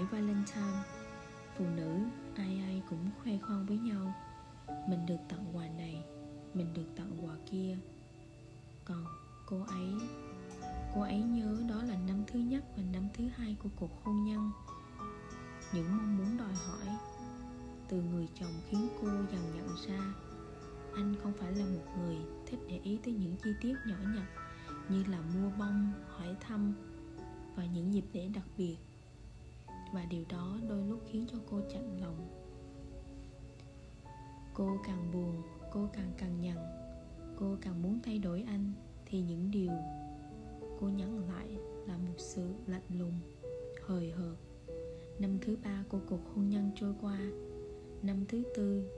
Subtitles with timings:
[0.00, 0.82] lễ Valentine.
[1.58, 1.98] Phụ nữ
[2.36, 4.14] ai ai cũng khoe khoang với nhau.
[4.88, 6.04] Mình được tặng quà này
[6.54, 7.76] Mình được tặng quà kia.
[8.84, 9.04] Còn
[9.46, 9.92] cô ấy
[10.94, 14.24] Cô ấy nhớ đó là năm thứ nhất và năm thứ hai của cuộc hôn
[14.24, 14.50] nhân.
[15.72, 16.96] Những mong muốn đòi hỏi
[17.88, 20.14] Từ người chồng khiến cô dần nhận ra.
[20.94, 24.26] Anh không phải là một người thích để ý tới những chi tiết nhỏ nhặt
[24.88, 26.74] Như là mua bông, hỏi thăm
[27.56, 28.76] Và những dịp lễ đặc biệt.
[29.92, 32.28] Và điều đó đôi lúc khiến cho cô chạnh lòng.
[34.54, 36.56] Cô càng buồn, cô càng càng nhằn
[37.36, 38.72] Cô càng muốn thay đổi anh
[39.06, 39.72] Thì những điều
[40.80, 41.48] cô nhắn lại
[41.86, 43.20] là một sự lạnh lùng
[43.86, 44.36] hời hợt.
[45.18, 47.18] Năm thứ ba của cuộc hôn nhân trôi qua
[48.02, 48.90] năm thứ tư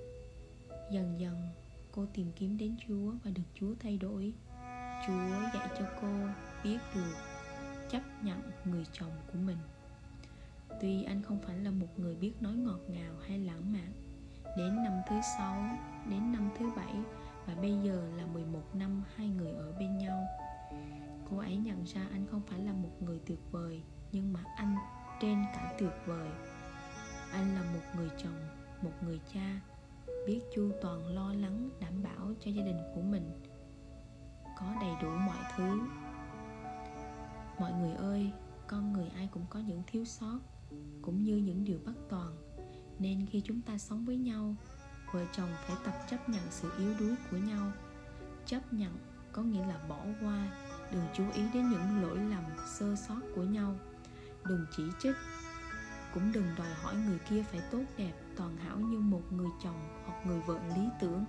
[0.93, 1.37] dần dần
[1.93, 4.33] cô tìm kiếm đến chúa và được chúa thay đổi.
[5.07, 6.09] Chúa dạy cho cô
[6.65, 7.15] biết được
[7.91, 9.59] chấp nhận người chồng của mình
[10.81, 13.93] tuy anh không phải là một người biết nói ngọt ngào hay lãng mạn,
[14.57, 15.65] đến năm thứ sáu,
[16.11, 16.95] đến năm thứ bảy
[17.47, 20.27] và bây giờ là 11 năm hai người ở bên nhau.
[21.31, 24.77] Cô ấy nhận ra anh không phải là một người tuyệt vời, nhưng mà anh
[25.21, 26.29] trên cả tuyệt vời.
[27.33, 28.49] Anh là một người chồng,
[28.83, 29.61] một người cha,
[30.27, 33.41] biết chu toàn lo lắng, đảm bảo cho gia đình của mình.
[34.59, 35.81] Có đầy đủ mọi thứ.
[37.59, 38.31] Mọi người ơi,
[38.67, 40.39] con người ai cũng có những thiếu sót
[41.03, 42.37] cũng như những điều bất toàn.
[42.99, 44.57] Nên khi chúng ta sống với nhau,
[45.13, 47.73] vợ chồng phải tập chấp nhận sự yếu đuối của nhau.
[48.47, 48.99] Chấp nhận
[49.33, 50.53] có nghĩa là bỏ qua,
[50.93, 52.45] đừng chú ý đến những lỗi lầm,
[52.79, 53.75] sơ sót của nhau.
[54.45, 55.17] Đừng chỉ trích,
[56.15, 60.05] cũng đừng đòi hỏi người kia phải tốt đẹp, toàn hảo như một người chồng
[60.07, 61.25] hoặc người vợ lý tưởng.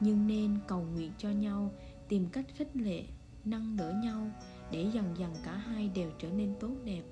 [0.00, 1.74] Nhưng nên cầu nguyện cho nhau,
[2.08, 3.04] tìm cách khích lệ,
[3.44, 4.30] nâng đỡ nhau
[4.72, 7.02] để dần dần cả hai đều trở nên tốt đẹp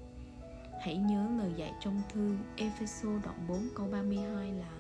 [0.81, 4.71] hãy nhớ lời dạy trong thư Epheso đoạn 4 câu 32 là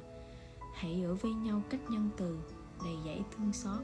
[0.75, 2.39] Hãy ở với nhau cách nhân từ,
[2.85, 3.81] đầy dẫy thương xót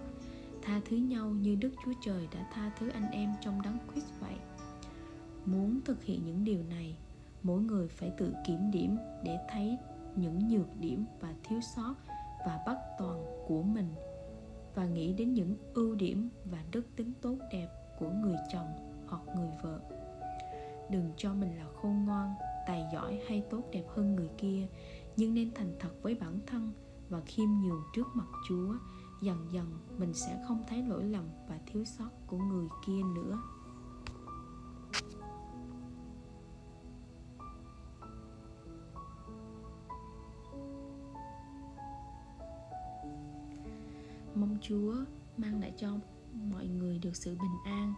[0.63, 4.07] tha thứ nhau như Đức Chúa Trời đã tha thứ anh em trong đấng Christ
[4.21, 4.35] vậy.
[5.45, 6.97] Muốn thực hiện những điều này,
[7.43, 9.79] mỗi người phải tự kiểm điểm để thấy
[10.17, 11.95] những nhược điểm và thiếu sót
[12.47, 13.95] và bất toàn của mình
[14.75, 19.23] và nghĩ đến những ưu điểm và đức tính tốt đẹp của người chồng hoặc
[19.37, 19.81] người vợ.
[20.95, 22.35] Đừng cho mình là khôn ngoan,
[22.67, 24.67] tài giỏi hay tốt đẹp hơn người kia,
[25.17, 26.73] nhưng nên thành thật với bản thân
[27.09, 28.75] và khiêm nhường trước mặt Chúa.
[29.23, 33.39] Dần dần mình sẽ không thấy lỗi lầm và thiếu sót của người kia nữa.
[44.35, 44.95] Mong chúa
[45.37, 45.89] mang lại cho
[46.33, 47.95] mọi người được sự bình an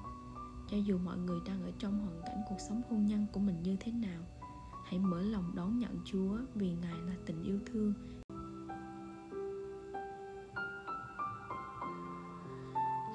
[0.71, 3.63] cho dù mọi người đang ở trong hoàn cảnh cuộc sống hôn nhân của mình
[3.63, 4.23] như thế nào,
[4.85, 7.93] hãy mở lòng đón nhận chúa vì ngài là tình yêu thương.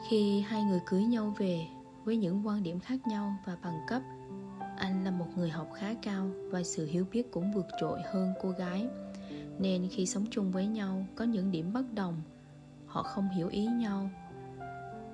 [0.09, 1.67] Khi hai người cưới nhau về
[2.03, 4.01] với những quan điểm khác nhau và bằng cấp,
[4.77, 8.33] anh là một người học khá cao và sự hiểu biết cũng vượt trội hơn
[8.41, 8.87] cô gái.
[9.59, 12.21] Nên khi sống chung với nhau, có những điểm bất đồng,
[12.85, 14.09] họ không hiểu ý nhau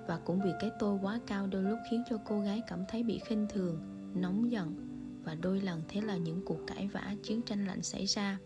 [0.07, 3.03] và cũng vì cái tôi quá cao đôi lúc khiến cho cô gái cảm thấy
[3.03, 3.79] bị khinh thường,
[4.16, 4.75] nóng giận
[5.23, 8.38] và đôi lần thế là những cuộc cãi vã, chiến tranh lạnh xảy ra.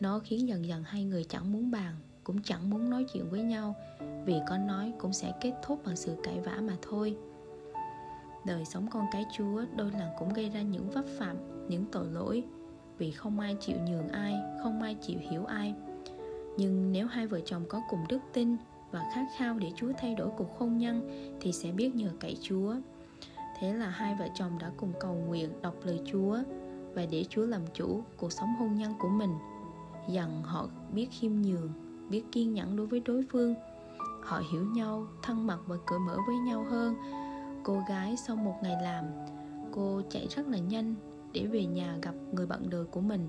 [0.00, 1.94] Nó khiến dần dần hai người chẳng muốn bàn,
[2.24, 3.74] cũng chẳng muốn nói chuyện với nhau,
[4.24, 7.16] vì có nói cũng sẽ kết thúc bằng sự cãi vã mà thôi.
[8.46, 11.36] Đời sống con cái chúa đôi lần cũng gây ra những vấp phạm,
[11.68, 12.44] những tội lỗi,
[12.98, 15.74] vì không ai chịu nhường ai, không ai chịu hiểu ai.
[16.58, 18.56] Nhưng nếu hai vợ chồng có cùng đức tin
[18.94, 21.08] và khát khao để chúa thay đổi cuộc hôn nhân
[21.40, 22.74] thì sẽ biết nhờ cậy chúa.
[23.58, 26.38] Thế là hai vợ chồng đã cùng cầu nguyện, đọc lời chúa
[26.94, 29.30] và để chúa làm chủ cuộc sống hôn nhân của mình.
[30.08, 31.70] Dần họ biết khiêm nhường,
[32.10, 33.54] biết kiên nhẫn đối với đối phương.
[34.22, 36.94] Họ hiểu nhau, thân mật và cởi mở với nhau hơn.
[37.62, 39.04] Cô gái sau một ngày làm,
[39.72, 40.94] cô chạy rất là nhanh
[41.32, 43.28] để về nhà gặp người bạn đời của mình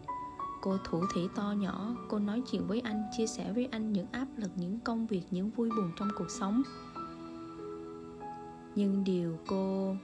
[0.66, 4.06] cô thủ thỉ to nhỏ, cô nói chuyện với anh, chia sẻ với anh những
[4.12, 6.64] áp lực, những công việc, những vui buồn trong cuộc sống.
[8.76, 9.96] Nhưng điều cô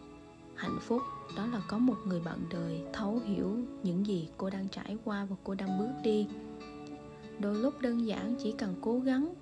[0.55, 1.01] hạnh phúc
[1.37, 5.25] đó là có một người bạn đời thấu hiểu những gì cô đang trải qua
[5.25, 6.27] và cô đang bước đi.
[7.39, 9.33] Đôi lúc đơn giản, chỉ cần cố gắng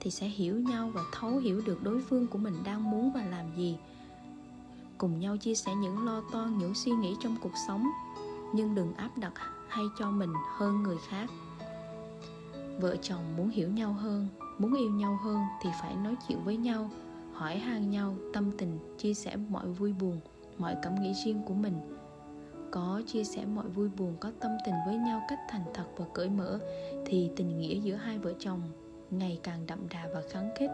[0.00, 3.24] thì sẽ hiểu nhau và thấu hiểu được đối phương của mình đang muốn và
[3.24, 3.78] làm gì.
[4.98, 7.86] Cùng nhau chia sẻ những lo toan, những suy nghĩ trong cuộc sống,
[8.54, 9.32] nhưng đừng áp đặt
[9.70, 11.30] hay cho mình hơn người khác.
[12.80, 14.28] Vợ chồng muốn hiểu nhau hơn,
[14.58, 16.90] muốn yêu nhau hơn thì phải nói chuyện với nhau,
[17.32, 20.20] hỏi han nhau, tâm tình, chia sẻ mọi vui buồn,
[20.58, 21.96] mọi cảm nghĩ riêng của mình.
[22.70, 26.04] Có chia sẻ mọi vui buồn, có tâm tình với nhau cách thành thật và
[26.14, 26.58] cởi mở
[27.06, 28.60] thì tình nghĩa giữa hai vợ chồng
[29.10, 30.70] ngày càng đậm đà và kháng khích.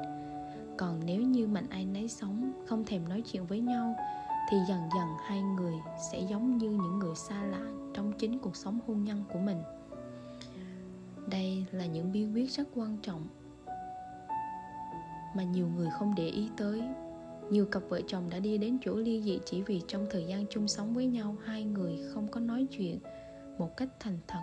[0.77, 3.97] Còn nếu như mạnh ai nấy sống không thèm nói chuyện với nhau
[4.51, 5.75] thì dần dần hai người
[6.13, 9.63] sẽ giống như những người xa lạ trong chính cuộc sống hôn nhân của mình.
[11.31, 13.29] Đây là những bí quyết rất quan trọng
[15.37, 16.83] mà nhiều người không để ý tới.
[17.51, 20.45] Nhiều cặp vợ chồng đã đi đến chỗ ly dị chỉ vì trong thời gian
[20.51, 22.99] chung sống với nhau, hai người không có nói chuyện
[23.59, 24.43] một cách thành thật.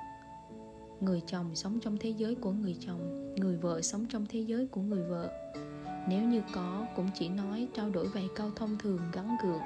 [0.99, 4.67] Người chồng sống trong thế giới của người chồng, người vợ sống trong thế giới
[4.67, 5.31] của người vợ.
[6.07, 9.61] Nếu như có, cũng chỉ nói trao đổi vài câu thông thường gắn gượng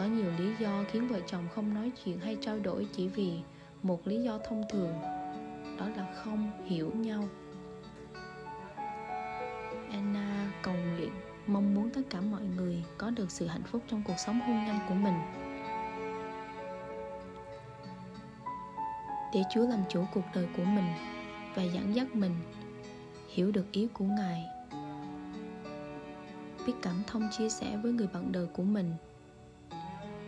[0.00, 3.32] có nhiều lý do khiến vợ chồng không nói chuyện hay trao đổi chỉ vì
[3.82, 4.92] một lý do thông thường,
[5.78, 7.24] đó là không hiểu nhau.
[9.90, 11.10] Anna cầu nguyện,
[11.46, 14.64] mong muốn tất cả mọi người có được sự hạnh phúc trong cuộc sống hôn
[14.66, 15.14] nhân của mình.
[19.34, 20.92] Để chúa làm chủ cuộc đời của mình
[21.54, 22.34] và dẫn dắt mình,
[23.28, 24.44] hiểu được ý của ngài.
[26.66, 28.94] Biết cảm thông chia sẻ với người bạn đời của mình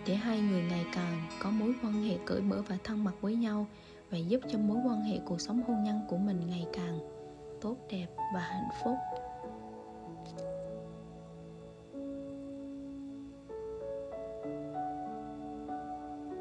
[0.07, 3.37] để hai người ngày càng có mối quan hệ cởi mở và thân mật với
[3.37, 3.67] nhau
[4.11, 6.99] và giúp cho mối quan hệ cuộc sống hôn nhân của mình ngày càng
[7.61, 8.95] tốt đẹp và hạnh phúc.